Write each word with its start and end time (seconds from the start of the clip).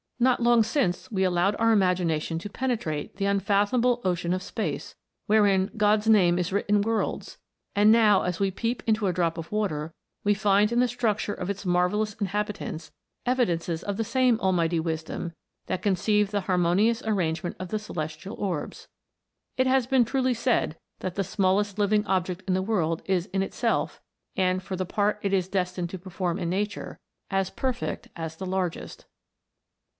Not 0.19 0.37
220 0.37 0.45
THE 0.47 0.83
INVISIBLE 0.83 0.83
WORLD. 0.83 0.87
long 0.87 0.93
since 0.93 1.11
we 1.15 1.23
allowed 1.23 1.55
our 1.59 1.71
imagination 1.73 2.39
to 2.39 2.49
penetrate 2.49 3.15
the 3.17 3.25
unfathomable 3.25 4.01
ocean 4.03 4.33
of 4.33 4.43
space, 4.43 4.95
wherein" 5.27 5.71
God's 5.77 6.07
name 6.07 6.37
is 6.39 6.51
writ 6.53 6.65
in 6.67 6.81
worlds;" 6.81 7.37
and 7.75 7.91
now 7.91 8.23
as 8.23 8.39
we 8.39 8.51
peep 8.51 8.83
into 8.87 9.05
a 9.07 9.13
drop 9.13 9.37
of 9.39 9.51
water, 9.51 9.93
we 10.23 10.33
find 10.35 10.71
in 10.71 10.79
the 10.79 10.87
structure 10.87 11.33
of 11.33 11.49
its 11.51 11.65
mar 11.67 11.89
vellous 11.89 12.19
inhabitants 12.21 12.91
evidences 13.27 13.83
of 13.83 13.97
the 13.97 14.03
same 14.03 14.39
Almighty 14.39 14.79
Wisdom 14.79 15.33
that 15.65 15.83
conceived 15.83 16.31
the 16.31 16.41
harmonious 16.41 17.03
arrangement 17.05 17.55
of 17.59 17.69
the 17.69 17.79
celestial 17.79 18.35
orbs. 18.35 18.87
It 19.57 19.67
has 19.67 19.85
been 19.87 20.05
truly 20.05 20.33
said, 20.35 20.77
that 20.99 21.13
the 21.13 21.23
smallest 21.23 21.79
living 21.79 22.05
object 22.07 22.43
in 22.47 22.53
the 22.55 22.63
world 22.63 23.01
is 23.05 23.27
in 23.27 23.41
itself, 23.43 24.01
and 24.35 24.61
for 24.61 24.75
the 24.75 24.85
part 24.85 25.19
it 25.21 25.33
is 25.33 25.47
destined 25.47 25.89
to 25.91 25.99
perform 25.99 26.39
in 26.39 26.49
nature, 26.49 26.99
as 27.31 27.51
perfect 27.51 28.07
as 28.15 28.35
the 28.35 28.47
largest. 28.47 29.05